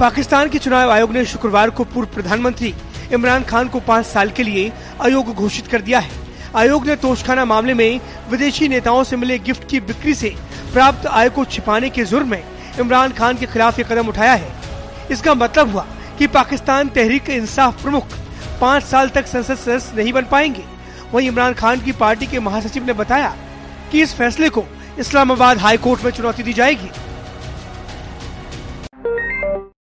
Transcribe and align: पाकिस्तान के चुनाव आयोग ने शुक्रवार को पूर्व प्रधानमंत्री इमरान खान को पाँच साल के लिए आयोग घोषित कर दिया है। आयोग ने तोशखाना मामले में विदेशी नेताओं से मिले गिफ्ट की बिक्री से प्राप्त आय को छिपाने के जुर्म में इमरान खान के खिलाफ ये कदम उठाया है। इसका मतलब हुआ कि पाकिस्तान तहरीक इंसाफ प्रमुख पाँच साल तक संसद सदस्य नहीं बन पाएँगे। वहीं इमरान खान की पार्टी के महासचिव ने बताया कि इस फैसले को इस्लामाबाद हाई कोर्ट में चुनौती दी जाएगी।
पाकिस्तान 0.00 0.48
के 0.48 0.58
चुनाव 0.58 0.90
आयोग 0.90 1.12
ने 1.12 1.24
शुक्रवार 1.24 1.70
को 1.70 1.84
पूर्व 1.84 2.08
प्रधानमंत्री 2.14 2.72
इमरान 3.12 3.44
खान 3.44 3.68
को 3.68 3.80
पाँच 3.80 4.04
साल 4.06 4.30
के 4.30 4.42
लिए 4.42 4.70
आयोग 5.02 5.32
घोषित 5.34 5.66
कर 5.66 5.80
दिया 5.80 5.98
है। 5.98 6.10
आयोग 6.56 6.86
ने 6.86 6.96
तोशखाना 6.96 7.44
मामले 7.44 7.74
में 7.74 8.00
विदेशी 8.30 8.68
नेताओं 8.68 9.02
से 9.04 9.16
मिले 9.16 9.38
गिफ्ट 9.38 9.68
की 9.68 9.80
बिक्री 9.80 10.14
से 10.14 10.28
प्राप्त 10.72 11.06
आय 11.06 11.30
को 11.30 11.44
छिपाने 11.44 11.90
के 11.90 12.04
जुर्म 12.04 12.30
में 12.30 12.42
इमरान 12.80 13.12
खान 13.12 13.38
के 13.38 13.46
खिलाफ 13.46 13.78
ये 13.78 13.84
कदम 13.84 14.08
उठाया 14.08 14.34
है। 14.34 14.52
इसका 15.10 15.34
मतलब 15.34 15.72
हुआ 15.72 15.86
कि 16.18 16.26
पाकिस्तान 16.28 16.88
तहरीक 16.88 17.30
इंसाफ 17.30 17.82
प्रमुख 17.82 18.16
पाँच 18.60 18.84
साल 18.84 19.08
तक 19.08 19.26
संसद 19.26 19.56
सदस्य 19.56 19.96
नहीं 19.96 20.12
बन 20.12 20.26
पाएँगे। 20.30 20.64
वहीं 21.12 21.28
इमरान 21.28 21.54
खान 21.54 21.80
की 21.80 21.92
पार्टी 21.98 22.26
के 22.26 22.40
महासचिव 22.40 22.86
ने 22.86 22.92
बताया 22.92 23.34
कि 23.92 24.02
इस 24.02 24.14
फैसले 24.14 24.48
को 24.48 24.64
इस्लामाबाद 24.98 25.58
हाई 25.58 25.76
कोर्ट 25.76 26.04
में 26.04 26.10
चुनौती 26.10 26.42
दी 26.42 26.52
जाएगी। 26.52 26.90